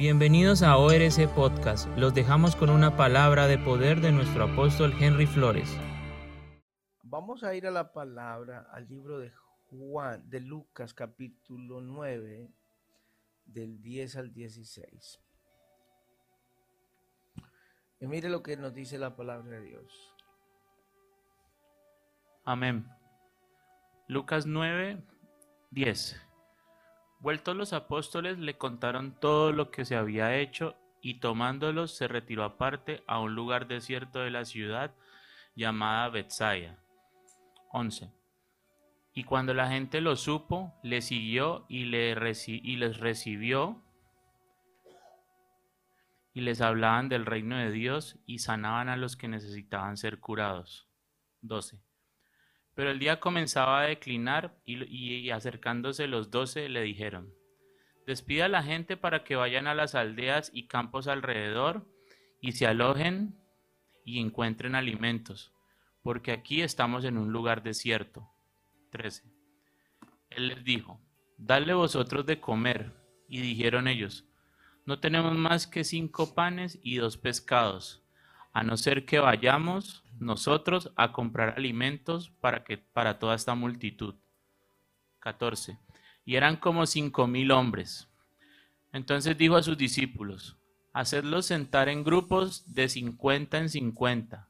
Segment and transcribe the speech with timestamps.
[0.00, 1.86] Bienvenidos a ORC Podcast.
[1.98, 5.76] Los dejamos con una palabra de poder de nuestro apóstol Henry Flores.
[7.02, 9.30] Vamos a ir a la palabra, al libro de
[9.68, 12.50] Juan, de Lucas capítulo 9,
[13.44, 15.20] del 10 al 16.
[18.00, 20.14] Y mire lo que nos dice la palabra de Dios.
[22.46, 22.86] Amén.
[24.08, 25.04] Lucas 9,
[25.72, 26.29] 10.
[27.20, 32.44] Vueltos los apóstoles le contaron todo lo que se había hecho y tomándolos se retiró
[32.44, 34.94] aparte a un lugar desierto de la ciudad
[35.54, 36.78] llamada Bethsaida.
[37.72, 38.10] 11.
[39.12, 43.84] Y cuando la gente lo supo, le siguió y, y les recibió
[46.32, 50.88] y les hablaban del reino de Dios y sanaban a los que necesitaban ser curados.
[51.42, 51.82] 12.
[52.74, 57.34] Pero el día comenzaba a declinar y, acercándose los doce le dijeron,
[58.06, 61.86] despida a la gente para que vayan a las aldeas y campos alrededor
[62.40, 63.36] y se alojen
[64.04, 65.52] y encuentren alimentos,
[66.02, 68.28] porque aquí estamos en un lugar desierto.
[68.90, 69.24] 13.
[70.30, 71.00] Él les dijo,
[71.42, 72.92] Dale vosotros de comer.
[73.28, 74.26] Y dijeron ellos,
[74.84, 78.02] No tenemos más que cinco panes y dos pescados,
[78.52, 84.14] a no ser que vayamos nosotros a comprar alimentos para, que, para toda esta multitud.
[85.20, 85.78] 14.
[86.24, 88.08] Y eran como cinco mil hombres.
[88.92, 90.56] Entonces dijo a sus discípulos,
[90.92, 94.48] Hacedlos sentar en grupos de cincuenta en cincuenta.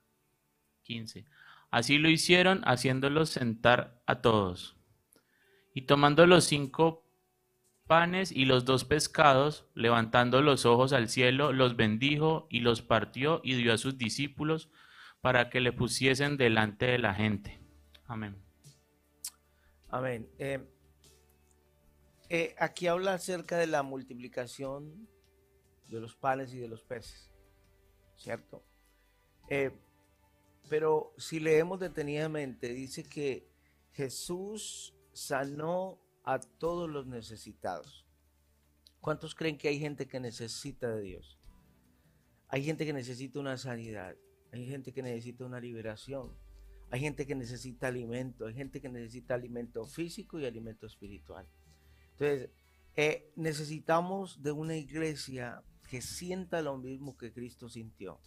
[0.85, 1.27] 15.
[1.71, 4.77] Así lo hicieron, haciéndolos sentar a todos.
[5.75, 7.05] Y tomando los cinco
[7.87, 13.41] panes y los dos pescados, levantando los ojos al cielo, los bendijo y los partió
[13.45, 14.71] y dio a sus discípulos
[15.21, 17.61] para que le pusiesen delante de la gente.
[18.07, 18.37] Amén.
[19.89, 20.29] Amén.
[20.39, 20.67] Eh,
[22.29, 25.09] eh, aquí habla acerca de la multiplicación
[25.89, 27.31] de los panes y de los peces,
[28.17, 28.65] ¿cierto?
[29.49, 29.73] Eh,
[30.69, 33.49] pero si leemos detenidamente, dice que
[33.93, 38.07] Jesús sanó a todos los necesitados.
[39.01, 41.39] ¿Cuántos creen que hay gente que necesita de Dios?
[42.47, 44.15] Hay gente que necesita una sanidad.
[44.53, 46.31] Hay gente que necesita una liberación.
[46.91, 48.47] Hay gente que necesita alimento.
[48.47, 51.47] Hay gente que necesita alimento físico y alimento espiritual.
[52.13, 52.51] Entonces,
[52.97, 58.21] eh, necesitamos de una iglesia que sienta lo mismo que Cristo sintió.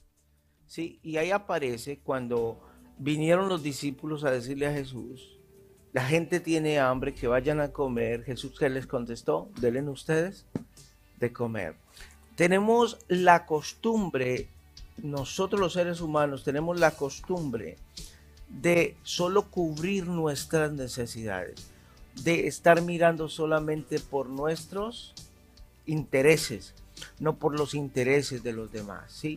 [0.65, 2.61] Sí, y ahí aparece cuando
[2.97, 5.39] vinieron los discípulos a decirle a Jesús,
[5.91, 8.23] la gente tiene hambre, que vayan a comer.
[8.23, 10.47] Jesús que les contestó, denle ustedes
[11.19, 11.75] de comer.
[12.35, 14.49] Tenemos la costumbre
[14.97, 17.77] nosotros los seres humanos tenemos la costumbre
[18.49, 21.67] de solo cubrir nuestras necesidades,
[22.23, 25.13] de estar mirando solamente por nuestros
[25.85, 26.73] intereses,
[27.19, 29.35] no por los intereses de los demás, ¿sí?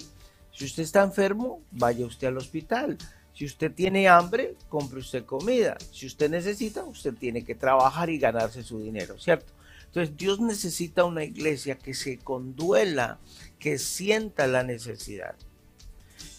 [0.53, 2.97] Si usted está enfermo, vaya usted al hospital.
[3.35, 5.77] Si usted tiene hambre, compre usted comida.
[5.93, 9.53] Si usted necesita, usted tiene que trabajar y ganarse su dinero, ¿cierto?
[9.87, 13.19] Entonces Dios necesita una iglesia que se conduela,
[13.59, 15.35] que sienta la necesidad.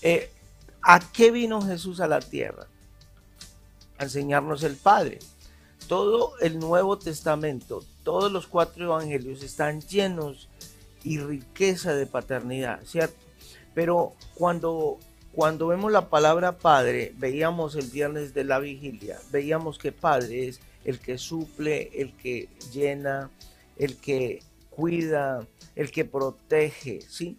[0.01, 0.29] Eh,
[0.81, 2.67] ¿A qué vino Jesús a la tierra?
[3.97, 5.19] A enseñarnos el Padre.
[5.87, 10.49] Todo el Nuevo Testamento, todos los cuatro evangelios están llenos
[11.03, 13.15] y riqueza de paternidad, ¿cierto?
[13.73, 14.97] Pero cuando,
[15.33, 20.59] cuando vemos la palabra Padre, veíamos el viernes de la vigilia, veíamos que Padre es
[20.87, 23.29] el que suple, el que llena,
[23.77, 27.37] el que cuida, el que protege, ¿sí?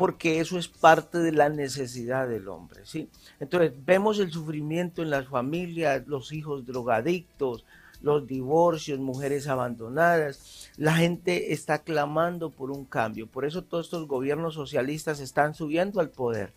[0.00, 3.10] porque eso es parte de la necesidad del hombre, ¿sí?
[3.38, 7.66] Entonces, vemos el sufrimiento en las familias, los hijos drogadictos,
[8.00, 10.70] los divorcios, mujeres abandonadas.
[10.78, 13.26] La gente está clamando por un cambio.
[13.26, 16.54] Por eso todos estos gobiernos socialistas están subiendo al poder,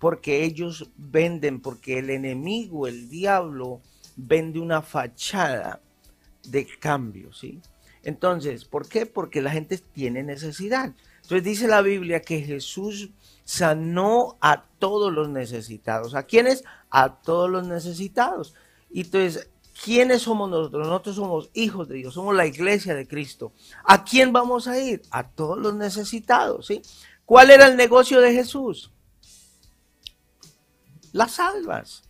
[0.00, 3.80] porque ellos venden, porque el enemigo, el diablo,
[4.26, 5.80] vende una fachada
[6.44, 7.60] de cambio, ¿sí?
[8.02, 9.06] Entonces, ¿por qué?
[9.06, 10.94] Porque la gente tiene necesidad.
[11.22, 13.10] Entonces dice la Biblia que Jesús
[13.44, 16.14] sanó a todos los necesitados.
[16.14, 16.64] ¿A quiénes?
[16.90, 18.54] A todos los necesitados.
[18.90, 19.50] Y entonces,
[19.84, 20.86] ¿quiénes somos nosotros?
[20.86, 23.52] Nosotros somos hijos de Dios, somos la iglesia de Cristo.
[23.84, 25.02] ¿A quién vamos a ir?
[25.10, 26.82] A todos los necesitados, ¿sí?
[27.24, 28.92] ¿Cuál era el negocio de Jesús?
[31.12, 32.09] Las almas.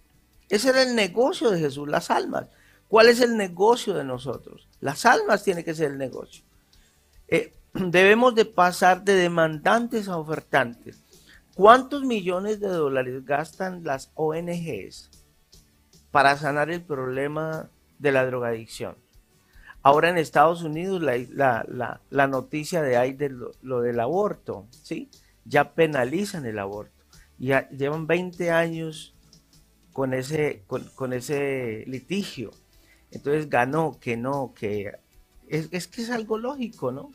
[0.50, 2.46] Ese era el negocio de Jesús, las almas.
[2.88, 4.68] ¿Cuál es el negocio de nosotros?
[4.80, 6.44] Las almas tiene que ser el negocio.
[7.28, 11.00] Eh, debemos de pasar de demandantes a ofertantes.
[11.54, 15.10] ¿Cuántos millones de dólares gastan las ONGs
[16.10, 18.96] para sanar el problema de la drogadicción?
[19.82, 25.08] Ahora en Estados Unidos la, noticia de ahí de lo, del aborto, ¿sí?
[25.44, 26.92] Ya penalizan el aborto.
[27.38, 29.14] Ya llevan 20 años
[30.00, 32.52] con ese, con, ese litigio.
[33.10, 34.94] Entonces ganó que no, que
[35.46, 37.12] es, es, que es algo lógico, ¿no?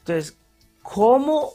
[0.00, 0.36] Entonces,
[0.82, 1.54] ¿cómo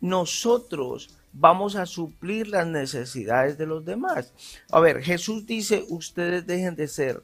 [0.00, 4.32] nosotros vamos a suplir las necesidades de los demás?
[4.70, 7.22] A ver, Jesús dice, ustedes dejen de ser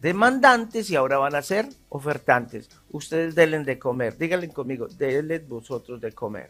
[0.00, 2.68] demandantes y ahora van a ser ofertantes.
[2.90, 4.18] Ustedes denle de comer.
[4.18, 6.48] Díganle conmigo, denle vosotros de comer.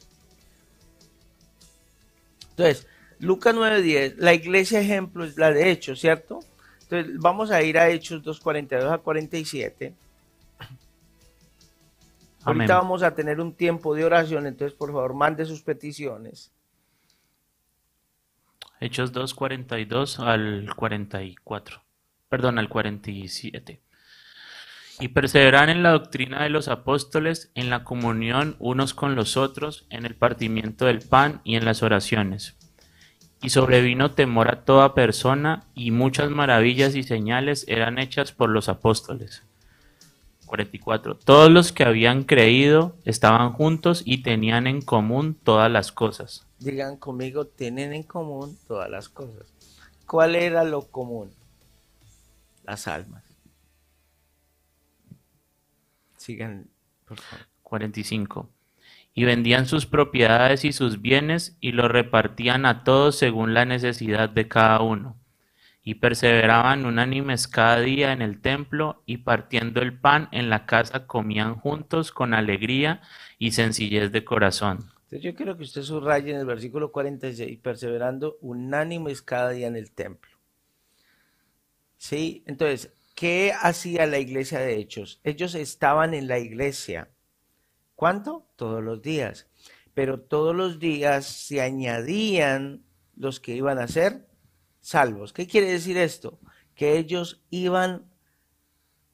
[2.53, 2.87] Entonces,
[3.21, 6.41] Lucas 9:10, la iglesia ejemplo es la de Hechos, ¿cierto?
[6.83, 9.95] Entonces, vamos a ir a Hechos 2:42 a 47.
[12.45, 16.51] Ahorita vamos a tener un tiempo de oración, entonces por favor mande sus peticiones.
[18.81, 21.89] Hechos 2:42 al 44
[22.29, 23.81] perdón, al 47.
[25.01, 29.87] Y perseveran en la doctrina de los apóstoles, en la comunión unos con los otros,
[29.91, 32.58] en el partimiento del pan y en las oraciones.
[33.41, 38.69] Y sobrevino temor a toda persona, y muchas maravillas y señales eran hechas por los
[38.69, 39.43] apóstoles.
[40.47, 41.17] 44.
[41.17, 46.47] Todos los que habían creído estaban juntos y tenían en común todas las cosas.
[46.59, 49.47] Digan conmigo, tienen en común todas las cosas.
[50.07, 51.31] ¿Cuál era lo común?
[52.69, 53.25] las almas.
[56.19, 56.69] Sigan,
[57.07, 57.47] por favor.
[57.63, 58.51] 45.
[59.19, 64.29] Y vendían sus propiedades y sus bienes y los repartían a todos según la necesidad
[64.31, 65.19] de cada uno.
[65.83, 71.09] Y perseveraban unánimes cada día en el templo y partiendo el pan en la casa
[71.09, 73.03] comían juntos con alegría
[73.41, 74.89] y sencillez de corazón.
[75.07, 79.75] Entonces yo quiero que usted subraye en el versículo 46, perseverando unánimes cada día en
[79.75, 80.31] el templo.
[81.97, 82.45] ¿Sí?
[82.47, 85.21] Entonces, ¿qué hacía la iglesia de Hechos?
[85.25, 87.09] Ellos estaban en la iglesia.
[87.99, 88.47] ¿Cuánto?
[88.55, 89.49] Todos los días.
[89.93, 92.85] Pero todos los días se añadían
[93.17, 94.29] los que iban a ser
[94.81, 95.33] salvos.
[95.33, 96.39] ¿Qué quiere decir esto?
[96.77, 98.09] Que ellos iban,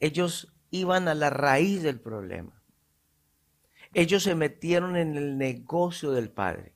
[0.00, 2.62] ellos iban a la raíz del problema.
[3.94, 6.74] Ellos se metieron en el negocio del Padre.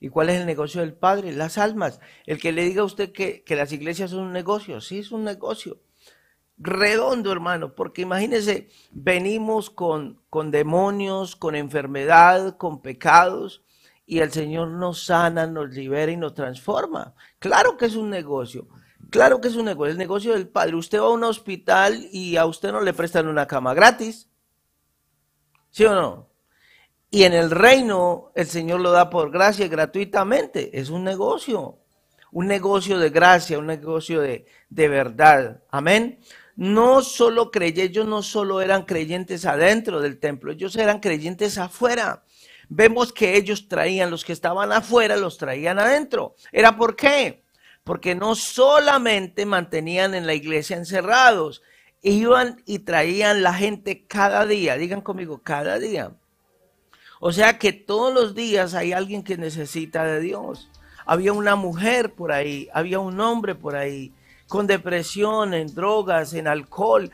[0.00, 1.30] ¿Y cuál es el negocio del Padre?
[1.34, 2.00] Las almas.
[2.24, 5.24] El que le diga a usted que, las iglesias son un negocio, sí es un
[5.24, 5.78] negocio.
[6.56, 13.64] Redondo, hermano, porque imagínese, venimos con, con demonios, con enfermedad, con pecados,
[14.06, 17.14] y el Señor nos sana, nos libera y nos transforma.
[17.38, 18.68] Claro que es un negocio.
[19.10, 20.76] Claro que es un negocio, el negocio del Padre.
[20.76, 24.28] Usted va a un hospital y a usted no le prestan una cama gratis.
[25.70, 26.30] ¿Sí o no?
[27.10, 30.78] Y en el reino el Señor lo da por gracia gratuitamente.
[30.78, 31.78] Es un negocio,
[32.32, 35.62] un negocio de gracia, un negocio de, de verdad.
[35.70, 36.18] Amén.
[36.56, 42.24] No solo creyentes, ellos no solo eran creyentes adentro del templo, ellos eran creyentes afuera.
[42.68, 46.34] Vemos que ellos traían, los que estaban afuera, los traían adentro.
[46.52, 47.42] ¿Era por qué?
[47.82, 51.62] Porque no solamente mantenían en la iglesia encerrados,
[52.02, 56.12] iban y traían la gente cada día, digan conmigo, cada día
[57.26, 60.68] o sea que todos los días hay alguien que necesita de Dios.
[61.06, 64.12] Había una mujer por ahí, había un hombre por ahí,
[64.48, 67.10] con depresión, en drogas, en alcohol.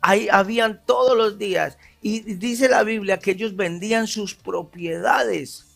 [0.00, 1.78] Ahí habían todos los días.
[2.02, 5.70] Y dice la Biblia que ellos vendían sus propiedades.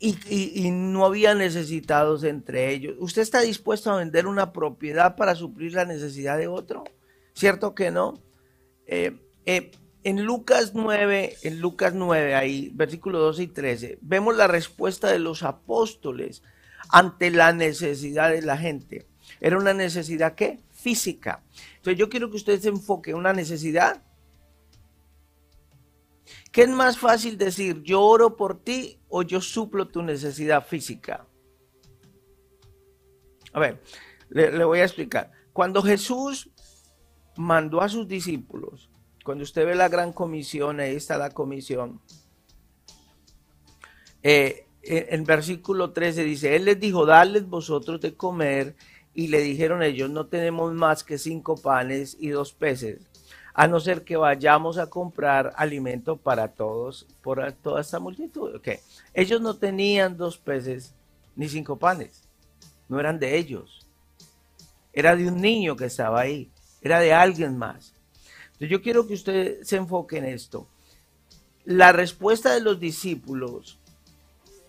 [0.00, 2.96] Y, no había necesitados entre ellos.
[2.98, 6.84] ¿Usted está dispuesto a vender una propiedad para suplir la necesidad de otro?
[7.32, 8.20] ¿Cierto que no?
[8.86, 9.70] Eh, eh,
[10.02, 15.18] en Lucas 9, en Lucas 9, ahí, versículo 12 y 13, vemos la respuesta de
[15.18, 16.42] los apóstoles
[16.90, 19.06] ante la necesidad de la gente.
[19.40, 20.60] Era una necesidad ¿qué?
[20.72, 21.42] Física.
[21.76, 24.02] Entonces yo quiero que usted se enfoque en una necesidad.
[26.52, 31.26] ¿Qué es más fácil decir, yo oro por ti o yo suplo tu necesidad física?
[33.52, 33.82] A ver,
[34.30, 35.30] le, voy a explicar.
[35.52, 36.50] Cuando Jesús
[37.36, 38.88] mandó a sus discípulos
[39.24, 42.00] cuando usted ve la gran comisión, ahí está la comisión.
[44.22, 48.76] Eh, en versículo 13 dice, Él les dijo, darles vosotros de comer,
[49.14, 53.00] y le dijeron ellos, no tenemos más que cinco panes y dos peces,
[53.54, 58.56] a no ser que vayamos a comprar alimento para todos, por toda esta multitud.
[58.56, 58.78] Okay.
[59.12, 60.94] Ellos no tenían dos peces
[61.36, 62.22] ni cinco panes,
[62.88, 63.86] no eran de ellos,
[64.92, 66.50] era de un niño que estaba ahí,
[66.82, 67.94] era de alguien más
[68.66, 70.68] yo quiero que usted se enfoque en esto.
[71.64, 73.78] La respuesta de los discípulos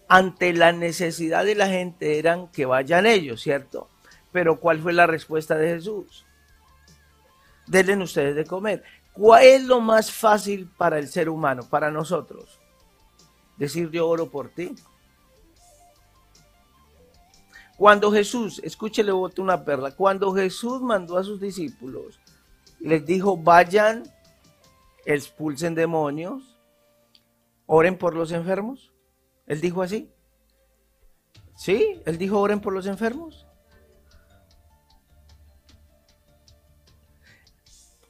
[0.07, 3.89] ante la necesidad de la gente eran que vayan ellos, ¿cierto?
[4.35, 6.25] Pero ¿cuál fue la respuesta de Jesús?
[7.67, 8.83] Denle ustedes de comer.
[9.13, 12.59] ¿Cuál es lo más fácil para el ser humano, para nosotros?
[13.55, 14.75] Decir yo oro por ti.
[17.77, 22.19] Cuando Jesús, escúchele una perla, cuando Jesús mandó a sus discípulos,
[22.81, 24.03] les dijo, vayan,
[25.05, 26.59] expulsen demonios,
[27.67, 28.91] oren por los enfermos.
[29.47, 30.11] Él dijo así.
[31.55, 32.01] ¿Sí?
[32.05, 33.44] Él dijo, oren por los enfermos.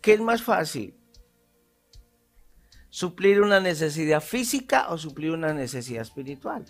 [0.06, 0.94] ¿Qué es más fácil?
[2.92, 6.64] ¿Suplir una necesidad física o suplir una necesidad espiritual?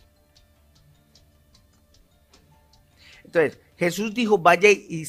[3.26, 5.06] Entonces, Jesús dijo, vaya y,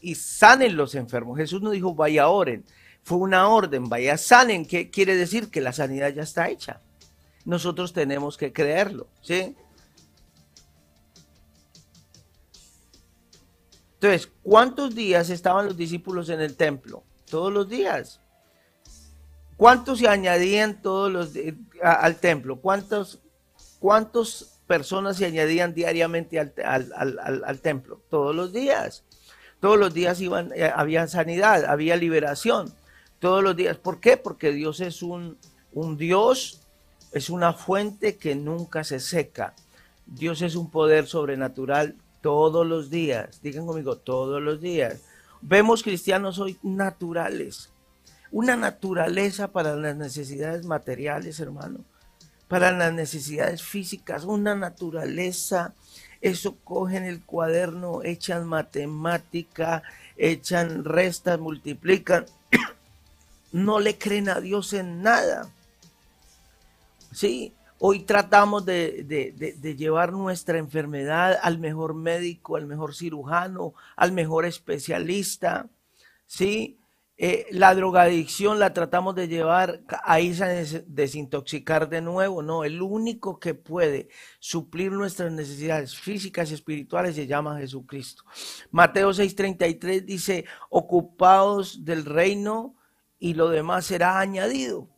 [0.00, 1.36] y sanen los enfermos.
[1.36, 2.64] Jesús no dijo, vaya oren.
[3.02, 4.64] Fue una orden, vaya sanen.
[4.64, 5.50] ¿Qué quiere decir?
[5.50, 6.80] Que la sanidad ya está hecha.
[7.44, 9.54] Nosotros tenemos que creerlo, ¿sí?
[13.96, 17.04] Entonces, ¿cuántos días estaban los discípulos en el templo?
[17.30, 18.20] Todos los días.
[19.56, 21.32] ¿Cuántos se añadían todos los
[21.82, 22.60] al templo?
[22.60, 23.20] ¿Cuántos,
[23.78, 29.04] ¿Cuántos personas se añadían diariamente al, templo, todos los días.
[29.60, 32.74] Todos los días iban, eh, había sanidad, había liberación,
[33.20, 33.78] todos los días.
[33.78, 34.16] ¿Por qué?
[34.16, 35.38] Porque Dios es un,
[35.72, 36.60] un Dios,
[37.12, 39.54] es una fuente que nunca se seca.
[40.04, 43.40] Dios es un poder sobrenatural todos los días.
[43.42, 45.02] Digan conmigo, todos los días.
[45.48, 47.70] Vemos cristianos hoy naturales.
[48.32, 51.84] Una naturaleza para las necesidades materiales, hermano
[52.48, 55.74] para las necesidades físicas, una naturaleza.
[56.20, 59.82] Eso cogen el cuaderno, echan matemática,
[60.16, 62.26] echan restas, multiplican.
[63.52, 65.48] No le creen a Dios en nada.
[67.12, 74.46] Sí, hoy tratamos de, llevar nuestra enfermedad al mejor médico, al mejor cirujano, al mejor
[74.46, 75.68] especialista.
[76.26, 76.78] Sí,
[77.18, 80.18] eh, la drogadicción la tratamos de llevar a a
[80.86, 82.42] desintoxicar de nuevo.
[82.42, 88.24] No, el único que puede suplir nuestras necesidades físicas y espirituales se llama Jesucristo.
[88.70, 92.74] Mateo 6:33 dice, ocupados del reino
[93.18, 94.88] y lo demás será añadido.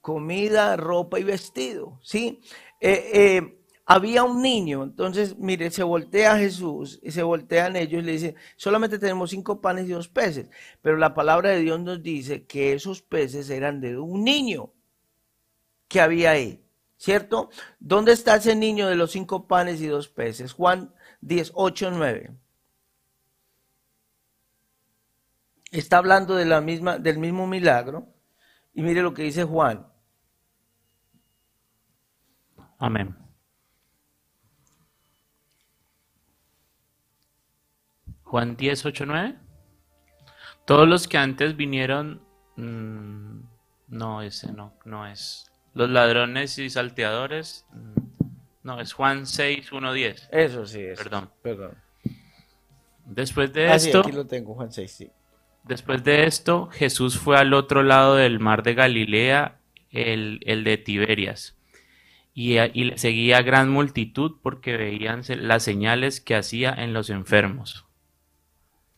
[0.00, 1.98] Comida, ropa y vestido.
[2.02, 2.40] ¿sí?
[2.80, 8.02] Eh, eh, había un niño, entonces, mire, se voltea a Jesús y se voltean ellos
[8.02, 10.48] y le dicen, solamente tenemos cinco panes y dos peces,
[10.80, 14.72] pero la palabra de Dios nos dice que esos peces eran de un niño
[15.88, 16.62] que había ahí,
[16.98, 17.50] ¿cierto?
[17.80, 20.52] ¿Dónde está ese niño de los cinco panes y dos peces?
[20.52, 22.30] Juan 10, 8, 9.
[25.70, 28.06] Está hablando de la misma, del mismo milagro.
[28.72, 29.89] Y mire lo que dice Juan.
[32.80, 33.14] Amén.
[38.22, 39.36] Juan 10, 8, 9.
[40.64, 42.22] Todos los que antes vinieron,
[42.56, 43.40] mm,
[43.88, 45.50] no, ese no, no es.
[45.74, 48.00] Los ladrones y salteadores, mm,
[48.62, 50.28] no, es Juan 6, 1, 10.
[50.32, 50.98] Eso sí es.
[50.98, 51.30] Perdón.
[51.42, 51.76] Perdón.
[53.04, 55.10] Después de esto, aquí lo tengo, Juan 6, sí.
[55.64, 59.58] Después de esto, Jesús fue al otro lado del mar de Galilea,
[59.90, 61.56] el, el de Tiberias,
[62.40, 67.84] y, y seguía gran multitud porque veían las señales que hacía en los enfermos.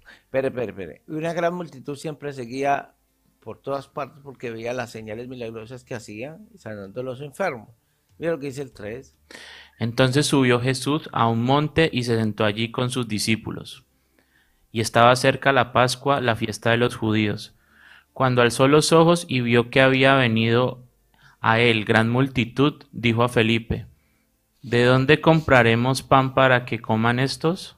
[0.06, 1.02] Espere, espere, espere.
[1.08, 2.94] Una gran multitud siempre seguía
[3.40, 7.68] por todas partes porque veía las señales milagrosas que hacían sanando a los enfermos.
[8.16, 9.16] Mira lo que dice el 3.
[9.80, 13.84] Entonces subió Jesús a un monte y se sentó allí con sus discípulos.
[14.70, 17.56] Y estaba cerca la Pascua, la fiesta de los judíos.
[18.12, 20.84] Cuando alzó los ojos y vio que había venido
[21.42, 23.84] a él gran multitud, dijo a Felipe,
[24.62, 27.76] ¿De dónde compraremos pan para que coman estos?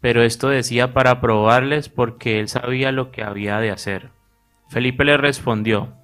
[0.00, 4.10] pero esto decía para probarles porque él sabía lo que había de hacer.
[4.68, 5.94] Felipe le respondió,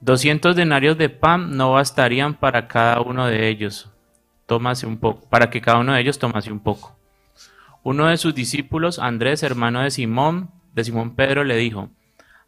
[0.00, 3.90] doscientos denarios de pan no bastarían para cada uno de ellos.
[4.46, 6.96] Tómase un poco, para que cada uno de ellos tomase un poco.
[7.82, 11.90] Uno de sus discípulos, Andrés, hermano de Simón, de Simón Pedro, le dijo,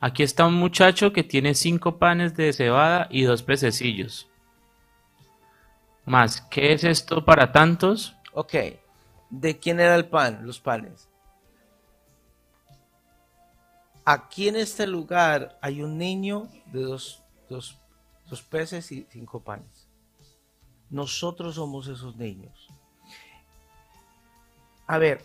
[0.01, 4.29] aquí está un muchacho que tiene cinco panes de cebada y dos pececillos.
[6.05, 8.17] Más, ¿qué es esto para tantos?
[8.33, 8.55] Ok,
[9.31, 10.45] ¿De quién era el pan?
[10.45, 11.09] Los panes.
[14.05, 17.23] Aquí en este lugar hay un niño de dos,
[18.51, 19.89] peces y cinco panes.
[20.91, 22.69] Nosotros somos esos niños.
[24.89, 25.23] A ver,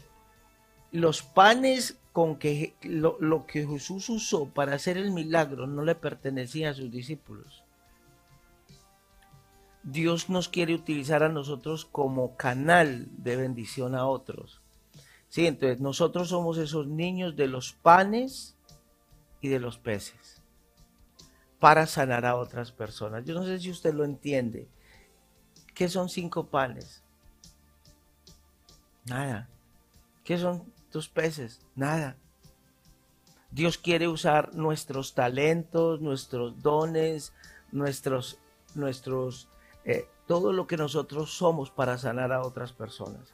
[0.91, 5.95] los panes con que lo, lo, que Jesús usó para hacer el milagro no le
[5.95, 7.65] pertenecían a sus discípulos.
[9.83, 14.61] Dios nos quiere utilizar a nosotros como canal de bendición a otros.
[15.27, 18.55] Sí, entonces nosotros somos esos niños de los panes
[19.41, 20.41] y de los peces
[21.59, 23.25] para sanar a otras personas.
[23.25, 24.69] Yo no sé si usted lo entiende.
[25.73, 27.03] ¿Qué son cinco panes?
[29.03, 29.49] Nada.
[30.23, 30.73] ¿Qué son
[31.03, 31.61] peces?
[31.75, 32.17] Nada.
[33.51, 37.33] Dios quiere usar nuestros talentos, nuestros dones,
[37.71, 38.37] nuestros,
[38.73, 39.49] nuestros,
[39.85, 43.33] eh, todo lo que nosotros somos para sanar a otras personas.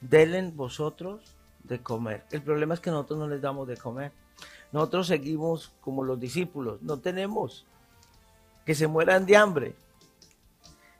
[0.00, 2.24] Denle vosotros de comer.
[2.30, 4.12] El problema es que nosotros no les damos de comer.
[4.72, 6.80] Nosotros seguimos como los discípulos.
[6.82, 7.66] No tenemos
[8.64, 9.76] que se mueran de hambre.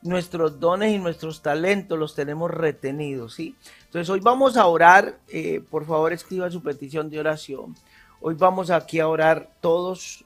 [0.02, 3.54] Nuestros dones y nuestros talentos los tenemos retenidos, ¿sí?
[3.85, 5.19] Entonces hoy vamos a orar.
[5.28, 7.75] Eh, por favor, escriba su petición de oración.
[8.21, 10.25] Hoy vamos aquí a orar todos.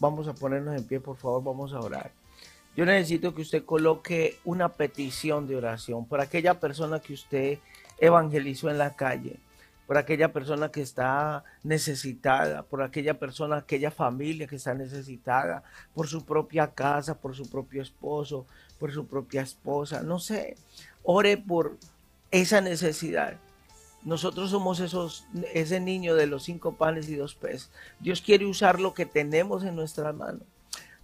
[0.00, 2.10] Vamos a ponernos en pie, por favor, vamos a orar.
[2.76, 7.58] Yo necesito que usted coloque una petición de oración por aquella persona que usted
[7.98, 9.38] evangelizó en la calle
[9.86, 15.62] por aquella persona que está necesitada, por aquella persona, aquella familia que está necesitada,
[15.94, 18.46] por su propia casa, por su propio esposo,
[18.78, 20.56] por su propia esposa, no sé.
[21.04, 21.76] Ore por
[22.30, 23.38] esa necesidad.
[24.02, 27.70] Nosotros somos esos, ese niño de los cinco panes y dos peces.
[28.00, 30.40] Dios quiere usar lo que tenemos en nuestra mano.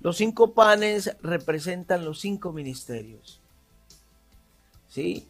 [0.00, 3.40] Los cinco panes representan los cinco ministerios.
[4.88, 5.28] ¿Sí?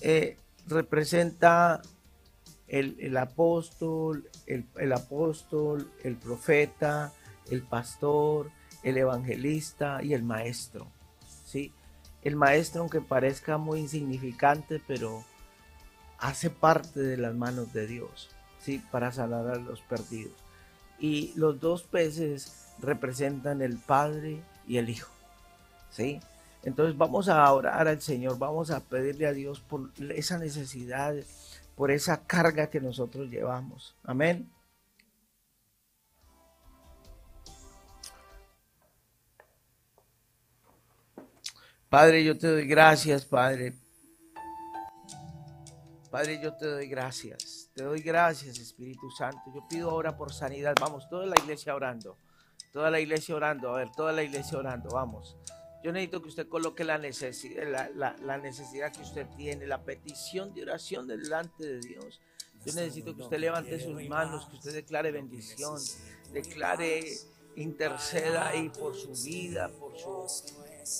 [0.00, 0.36] Eh,
[0.68, 1.82] representa
[2.68, 7.12] el, apóstol, el, apóstol, el profeta,
[7.50, 8.50] el pastor,
[8.82, 10.86] el evangelista y el maestro.
[11.44, 11.72] ¿sí?
[12.22, 15.24] El maestro, aunque parezca muy insignificante, pero
[16.18, 18.28] hace parte de las manos de Dios
[18.60, 18.82] ¿sí?
[18.90, 20.34] para sanar a los perdidos.
[21.00, 25.12] Y los dos peces representan el Padre y el Hijo.
[25.90, 26.20] ¿sí?
[26.64, 31.14] Entonces vamos a orar al Señor, vamos a pedirle a Dios por esa necesidad
[31.78, 33.94] por esa carga que nosotros llevamos.
[34.02, 34.50] Amén.
[41.88, 43.74] Padre, yo te doy gracias, Padre.
[46.10, 47.70] Padre, yo te doy gracias.
[47.72, 49.40] Te doy gracias, Espíritu Santo.
[49.54, 50.74] Yo pido ahora por sanidad.
[50.80, 52.18] Vamos, toda la iglesia orando.
[52.72, 53.72] Toda la iglesia orando.
[53.72, 54.88] A ver, toda la iglesia orando.
[54.90, 55.36] Vamos.
[55.82, 60.62] Yo necesito que usted coloque la necesidad, la, necesidad que usted tiene, la petición de
[60.62, 62.20] oración delante de Dios.
[62.64, 65.80] Yo necesito que usted levante sus manos, que usted declare bendición,
[66.32, 67.04] declare,
[67.54, 70.54] interceda ahí por su vida, por, su,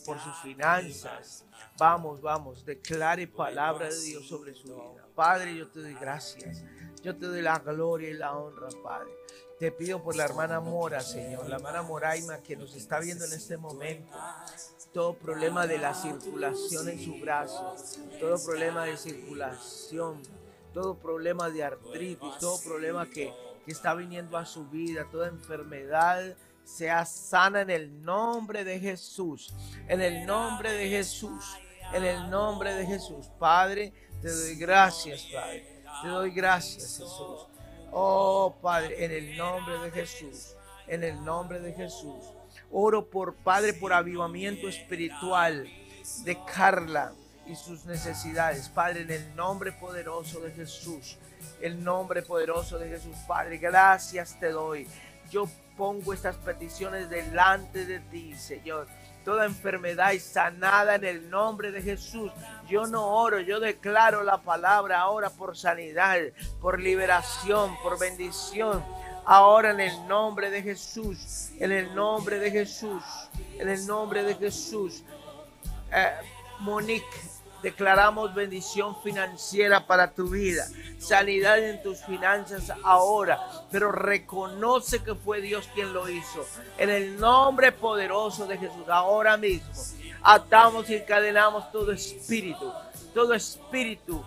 [0.04, 1.44] por sus finanzas.
[1.78, 5.06] Vamos, vamos, declare palabra de Dios sobre su vida.
[5.14, 6.62] Padre, yo te doy gracias.
[7.02, 9.10] Yo te doy la gloria y la honra, Padre.
[9.58, 13.32] Te pido por la hermana Mora, Señor, la hermana Moraima que nos está viendo en
[13.32, 14.16] este momento.
[14.92, 17.76] Todo problema de la circulación en su brazo,
[18.20, 20.22] todo problema de circulación,
[20.72, 23.32] todo problema de artritis, todo problema que,
[23.64, 26.36] que está viniendo a su vida, toda enfermedad
[26.68, 29.54] sea sana en el nombre de Jesús,
[29.88, 31.56] en el nombre de Jesús,
[31.94, 33.26] en el nombre de Jesús.
[33.38, 35.82] Padre, te doy gracias, Padre.
[36.02, 37.46] Te doy gracias, Jesús.
[37.90, 40.54] Oh Padre, en el nombre de Jesús,
[40.86, 42.22] en el nombre de Jesús.
[42.70, 45.66] Oro por Padre, por avivamiento espiritual
[46.24, 47.14] de Carla
[47.46, 48.68] y sus necesidades.
[48.68, 51.16] Padre, en el nombre poderoso de Jesús,
[51.62, 53.16] el nombre poderoso de Jesús.
[53.26, 54.86] Padre, gracias te doy.
[55.30, 58.86] Yo pongo estas peticiones delante de ti, Señor
[59.28, 62.32] toda enfermedad y sanada en el nombre de Jesús.
[62.66, 66.16] Yo no oro, yo declaro la palabra ahora por sanidad,
[66.62, 68.82] por liberación, por bendición.
[69.26, 73.04] Ahora en el nombre de Jesús, en el nombre de Jesús,
[73.58, 75.04] en el nombre de Jesús.
[75.92, 76.10] Eh,
[76.60, 77.04] Monique,
[77.62, 80.64] Declaramos bendición financiera para tu vida,
[80.98, 83.40] sanidad en tus finanzas ahora,
[83.72, 86.46] pero reconoce que fue Dios quien lo hizo.
[86.78, 89.68] En el nombre poderoso de Jesús, ahora mismo,
[90.22, 92.72] atamos y encadenamos todo espíritu,
[93.12, 94.24] todo espíritu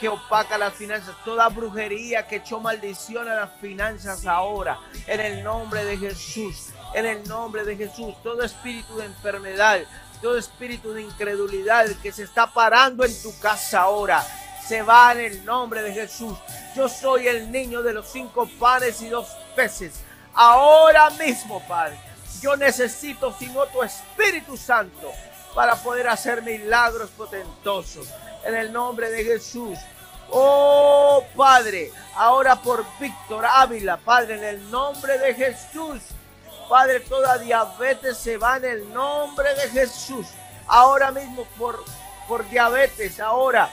[0.00, 5.44] que opaca las finanzas, toda brujería que echó maldición a las finanzas ahora, en el
[5.44, 9.80] nombre de Jesús, en el nombre de Jesús, todo espíritu de enfermedad,
[10.16, 14.24] todo espíritu de incredulidad que se está parando en tu casa ahora,
[14.66, 16.36] se va en el nombre de Jesús.
[16.74, 20.00] Yo soy el niño de los cinco panes y dos peces.
[20.34, 21.98] Ahora mismo, Padre,
[22.40, 25.12] yo necesito, sino tu Espíritu Santo,
[25.54, 28.08] para poder hacer milagros potentosos.
[28.44, 29.78] En el nombre de Jesús.
[30.30, 36.02] Oh Padre, ahora por Víctor Ávila, Padre, en el nombre de Jesús.
[36.68, 40.26] Padre, toda diabetes se va en el nombre de Jesús.
[40.66, 41.84] Ahora mismo por,
[42.26, 43.70] por diabetes, ahora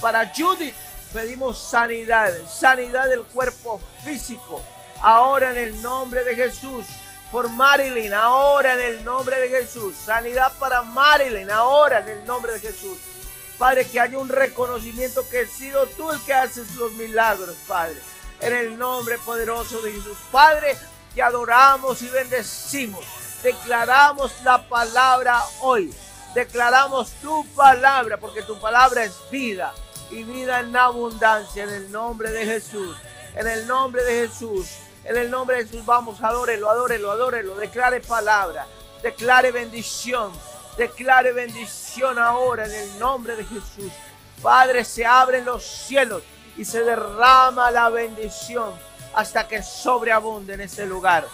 [0.00, 0.74] para Judith,
[1.14, 4.60] Pedimos sanidad, sanidad del cuerpo físico.
[5.00, 6.86] Ahora en el nombre de Jesús.
[7.30, 9.94] Por Marilyn, ahora en el nombre de Jesús.
[9.94, 12.98] Sanidad para Marilyn, ahora en el nombre de Jesús.
[13.58, 18.00] Padre, que haya un reconocimiento que has sido tú el que haces los milagros, Padre.
[18.40, 20.18] En el nombre poderoso de Jesús.
[20.32, 20.76] Padre,
[21.14, 23.04] te adoramos y bendecimos.
[23.42, 25.94] Declaramos la palabra hoy.
[26.34, 29.72] Declaramos tu palabra, porque tu palabra es vida
[30.10, 31.64] y vida en abundancia.
[31.64, 32.96] En el nombre de Jesús.
[33.34, 34.68] En el nombre de Jesús.
[35.04, 37.54] En el nombre de Jesús, vamos, adórelo, adórelo, adórelo.
[37.56, 38.66] Declare palabra.
[39.02, 40.32] Declare bendición
[40.76, 43.92] Declare bendición ahora en el nombre de Jesús.
[44.42, 46.22] Padre, se abren los cielos
[46.56, 48.72] y se derrama la bendición
[49.14, 51.26] hasta que sobreabunde en ese lugar.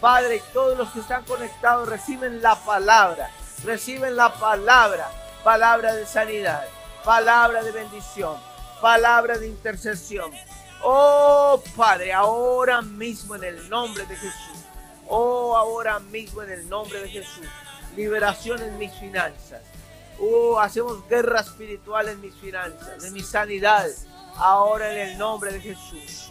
[0.00, 3.30] Padre, todos los que están conectados reciben la palabra,
[3.64, 5.10] reciben la palabra,
[5.42, 6.64] palabra de sanidad,
[7.04, 8.36] palabra de bendición,
[8.80, 10.30] palabra de intercesión.
[10.82, 14.64] Oh Padre, ahora mismo en el nombre de Jesús.
[15.08, 17.46] Oh, ahora mismo en el nombre de Jesús
[17.98, 19.60] liberación en mis finanzas.
[20.20, 23.86] Oh, hacemos guerra espiritual en mis finanzas, en mi sanidad.
[24.36, 26.30] Ahora en el nombre de Jesús.